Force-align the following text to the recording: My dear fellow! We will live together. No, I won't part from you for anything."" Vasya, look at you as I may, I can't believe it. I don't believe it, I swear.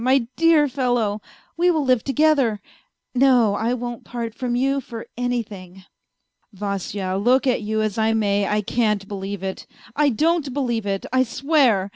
My 0.03 0.25
dear 0.35 0.67
fellow! 0.67 1.21
We 1.55 1.69
will 1.69 1.85
live 1.85 2.03
together. 2.03 2.59
No, 3.13 3.53
I 3.53 3.75
won't 3.75 4.03
part 4.03 4.33
from 4.33 4.55
you 4.55 4.81
for 4.83 5.05
anything."" 5.15 5.83
Vasya, 6.53 7.17
look 7.23 7.45
at 7.45 7.61
you 7.61 7.83
as 7.83 7.99
I 7.99 8.11
may, 8.13 8.47
I 8.47 8.61
can't 8.63 9.07
believe 9.07 9.43
it. 9.43 9.67
I 9.95 10.09
don't 10.09 10.55
believe 10.55 10.87
it, 10.87 11.05
I 11.13 11.21
swear. 11.21 11.89